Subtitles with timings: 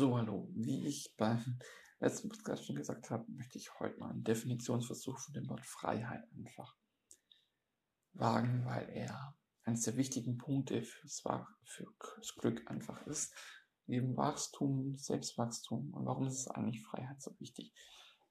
[0.00, 1.58] wie ich beim
[2.00, 6.22] letzten Podcast schon gesagt habe, möchte ich heute mal einen Definitionsversuch von dem Wort Freiheit
[6.36, 6.76] einfach
[8.12, 11.22] wagen, weil er eines der wichtigen Punkte fürs,
[11.64, 13.34] fürs Glück einfach ist.
[13.86, 15.92] Neben Wachstum, Selbstwachstum.
[15.92, 17.72] Und warum ist es eigentlich Freiheit so wichtig?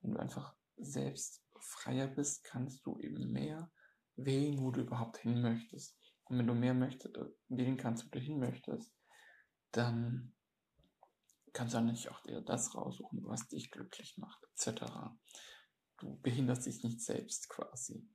[0.02, 3.72] Wenn du einfach selbst freier bist, kannst du eben mehr
[4.16, 5.98] wählen, wo du überhaupt hin möchtest.
[6.26, 8.94] Und wenn du mehr möchtest, äh, wählen kannst, wo du hin möchtest,
[9.72, 10.34] dann
[11.55, 14.84] kannst du eigentlich auch dir das raussuchen, was dich glücklich macht, etc.
[15.98, 18.08] Du behinderst dich nicht selbst quasi.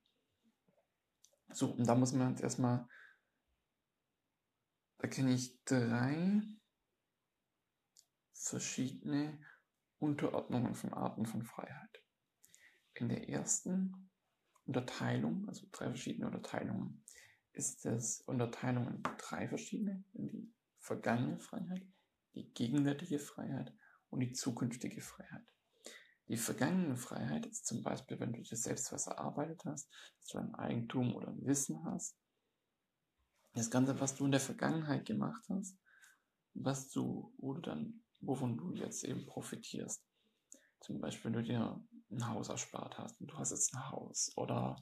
[1.52, 2.86] So, und da muss man jetzt erstmal,
[4.98, 6.42] da kenne ich drei
[8.34, 9.42] verschiedene
[9.98, 12.04] Unterordnungen von Arten von Freiheit.
[12.94, 14.10] In der ersten
[14.66, 17.04] Unterteilung, also drei verschiedene Unterteilungen,
[17.52, 21.86] ist es Unterteilung in drei verschiedene, in die vergangene Freiheit,
[22.34, 23.72] die gegenwärtige Freiheit
[24.10, 25.46] und die zukünftige Freiheit.
[26.28, 30.38] Die vergangene Freiheit ist zum Beispiel, wenn du dir selbst was erarbeitet hast, dass du
[30.38, 32.16] ein Eigentum oder ein Wissen hast.
[33.54, 35.76] Das Ganze, was du in der Vergangenheit gemacht hast,
[36.54, 40.04] was du, wo du dann, wovon du jetzt eben profitierst.
[40.80, 44.30] Zum Beispiel, wenn du dir ein Haus erspart hast und du hast jetzt ein Haus
[44.36, 44.76] oder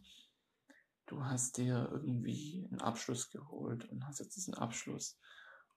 [1.06, 5.18] du hast dir irgendwie einen Abschluss geholt und hast jetzt diesen Abschluss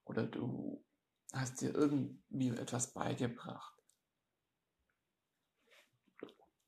[0.04, 0.84] oder du
[1.34, 3.74] hast dir irgendwie etwas beigebracht.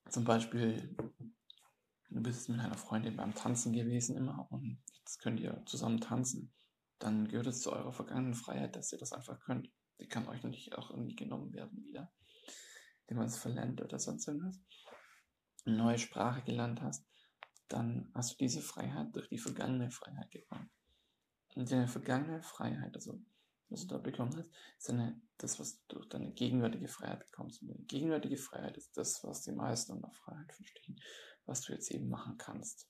[0.09, 0.95] Zum Beispiel,
[2.09, 6.53] du bist mit einer Freundin beim Tanzen gewesen immer und jetzt könnt ihr zusammen tanzen.
[6.99, 9.69] Dann gehört es zu eurer vergangenen Freiheit, dass ihr das einfach könnt.
[9.99, 12.13] Die kann euch nicht auch irgendwie genommen werden wieder,
[13.01, 14.59] indem man es verlernt oder sonst irgendwas.
[15.65, 17.05] Eine neue Sprache gelernt hast,
[17.67, 20.69] dann hast du diese Freiheit durch die vergangene Freiheit bekommen.
[21.55, 23.19] Und in der vergangenen Freiheit, also
[23.73, 27.61] was du da bekommen hast, ist eine, das, was du durch deine gegenwärtige Freiheit bekommst.
[27.61, 30.99] Und die gegenwärtige Freiheit ist das, was die meisten unter Freiheit verstehen,
[31.45, 32.87] was du jetzt eben machen kannst.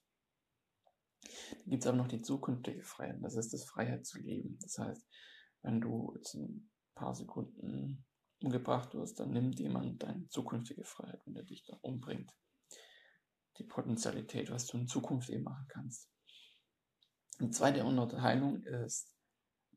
[1.23, 4.59] Dann gibt es aber noch die zukünftige Freiheit, das ist das Freiheit zu leben.
[4.61, 5.07] Das heißt,
[5.61, 8.05] wenn du jetzt ein paar Sekunden
[8.41, 12.29] umgebracht wirst, dann nimmt jemand deine zukünftige Freiheit, wenn er dich da umbringt.
[13.57, 16.09] Die Potenzialität, was du in Zukunft eben machen kannst.
[17.39, 19.12] Die zweite Unterteilung ist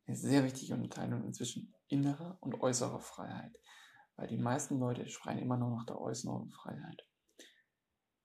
[0.06, 3.58] eine sehr wichtige Unterteilung inzwischen innerer und äußerer Freiheit.
[4.16, 7.06] Weil die meisten Leute schreien immer nur nach der äußeren Freiheit.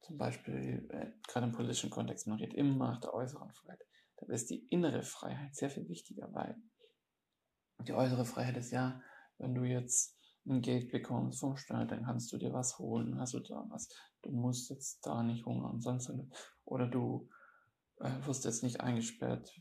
[0.02, 3.82] Zum Beispiel, äh, gerade im politischen Kontext, man redet immer nach der äußeren Freiheit.
[4.18, 6.56] Da ist die innere Freiheit sehr viel wichtiger, weil
[7.80, 9.02] die äußere Freiheit ist ja,
[9.38, 13.34] wenn du jetzt ein Geld bekommst vom Staat, dann kannst du dir was holen, hast
[13.34, 13.90] du da was.
[14.22, 16.12] Du musst jetzt da nicht hungern, sonst
[16.66, 17.30] oder du
[18.00, 19.52] äh, wirst jetzt nicht eingesperrt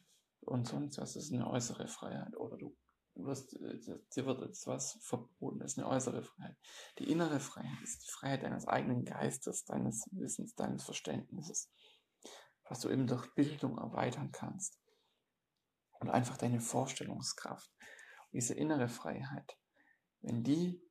[0.50, 2.77] und sonst was ist eine äußere Freiheit oder du
[3.15, 3.78] wirst, äh,
[4.15, 6.56] dir wird jetzt was verboten, das ist eine äußere Freiheit.
[6.99, 11.71] Die innere Freiheit ist die Freiheit deines eigenen Geistes, deines Wissens, deines Verständnisses,
[12.69, 14.81] was du eben durch Bildung erweitern kannst
[16.00, 17.71] und einfach deine Vorstellungskraft.
[17.78, 19.56] Und diese innere Freiheit,
[20.21, 20.83] wenn die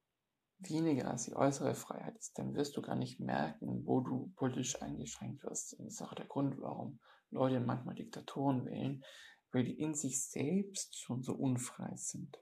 [0.59, 4.81] weniger als die äußere Freiheit ist, dann wirst du gar nicht merken, wo du politisch
[4.81, 5.73] eingeschränkt wirst.
[5.73, 6.99] Das ist auch der Grund, warum
[7.31, 9.03] Leute manchmal Diktatoren wählen,
[9.51, 12.37] weil die in sich selbst schon so unfrei sind.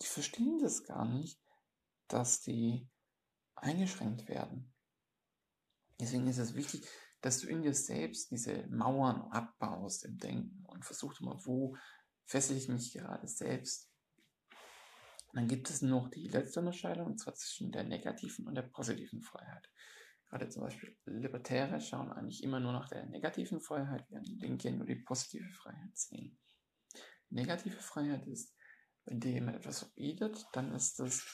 [0.00, 1.40] Die verstehen das gar nicht,
[2.08, 2.88] dass die
[3.54, 4.74] eingeschränkt werden.
[5.98, 6.86] Deswegen ist es wichtig,
[7.22, 11.76] dass du in dir selbst diese Mauern abbaust im Denken und versuchst mal, wo
[12.24, 13.90] fessel ich mich gerade selbst.
[15.32, 19.20] dann gibt es noch die letzte Unterscheidung, und zwar zwischen der negativen und der positiven
[19.22, 19.68] Freiheit.
[20.28, 24.86] Gerade zum Beispiel Libertäre schauen eigentlich immer nur nach der negativen Freiheit, während Linke nur
[24.86, 26.38] die positive Freiheit sehen.
[27.30, 28.54] Negative Freiheit ist,
[29.04, 31.24] wenn dir jemand etwas verbietet, dann ist das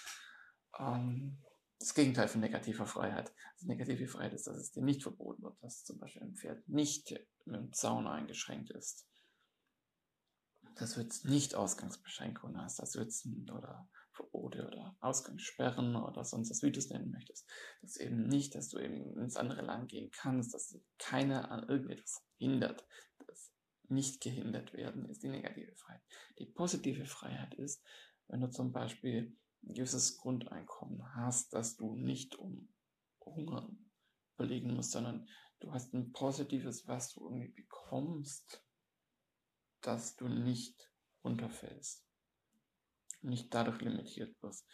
[0.78, 1.42] ähm,
[1.82, 3.34] das Gegenteil von negativer Freiheit.
[3.54, 6.66] Also negative Freiheit ist, dass es dir nicht verboten wird, dass zum Beispiel ein Pferd
[6.68, 7.10] nicht
[7.44, 9.08] mit dem Zaun eingeschränkt ist.
[10.76, 13.00] Du jetzt nicht Ausgangsbeschränkungen hast, dass du
[13.52, 17.48] oder Verbote oder Ausgangssperren oder sonst was, wie du es nennen möchtest.
[17.80, 22.22] Das eben nicht, dass du eben ins andere Land gehen kannst, dass keiner an irgendetwas
[22.36, 22.86] hindert.
[23.26, 23.52] Das
[23.88, 26.02] nicht gehindert werden ist die negative Freiheit.
[26.38, 27.82] Die positive Freiheit ist,
[28.28, 32.68] wenn du zum Beispiel ein gewisses Grundeinkommen hast, dass du nicht um
[33.20, 33.70] Hunger
[34.34, 35.28] überlegen musst, sondern
[35.60, 38.64] du hast ein positives, was du irgendwie bekommst,
[39.80, 40.90] dass du nicht
[41.24, 42.11] runterfällst
[43.22, 44.66] nicht dadurch limitiert wirst.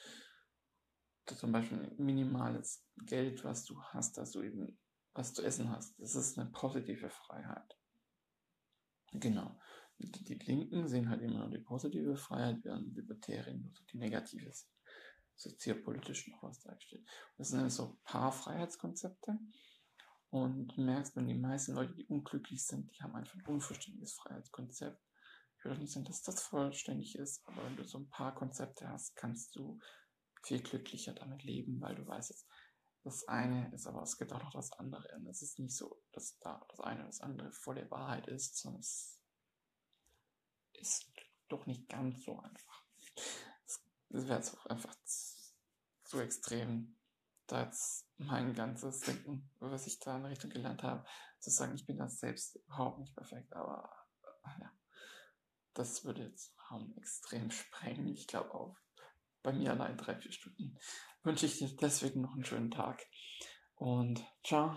[1.27, 4.79] Zum Beispiel minimales Geld, was du hast, dass du eben
[5.15, 5.99] was zu essen hast.
[5.99, 7.77] Das ist eine positive Freiheit.
[9.13, 9.59] Genau.
[9.99, 14.53] Die, die Linken sehen halt immer nur die positive Freiheit, während Libertäre nur die negative
[14.53, 14.71] sind.
[15.35, 17.07] soziopolitisch noch was dargestellt.
[17.37, 19.39] Das sind so ein paar Freiheitskonzepte.
[20.31, 24.15] Und du merkst, wenn die meisten Leute, die unglücklich sind, die haben einfach ein unvollständiges
[24.15, 25.03] Freiheitskonzept.
[25.65, 29.55] Nicht sagen, dass das vollständig ist, aber wenn du so ein paar Konzepte hast, kannst
[29.57, 29.79] du
[30.43, 32.47] viel glücklicher damit leben, weil du weißt jetzt,
[33.05, 35.15] das eine ist, aber es gibt auch noch das andere.
[35.17, 38.57] Und es ist nicht so, dass da das eine oder das andere volle Wahrheit ist,
[38.57, 39.21] sondern es
[40.75, 41.11] ist
[41.49, 42.85] doch nicht ganz so einfach.
[43.67, 45.53] Es, wäre jetzt auch einfach zu,
[46.05, 46.97] zu extrem,
[47.47, 51.07] da jetzt mein ganzes Denken, was ich da in Richtung gelernt habe,
[51.41, 53.91] zu sagen, ich bin das selbst überhaupt nicht perfekt, aber
[54.61, 54.73] ja,
[55.79, 58.09] das würde jetzt Raum extrem sprengen.
[58.09, 58.77] Ich glaube auch
[59.43, 60.77] bei mir allein drei, vier Stunden.
[61.23, 63.07] Wünsche ich dir deswegen noch einen schönen Tag
[63.77, 64.77] und ciao.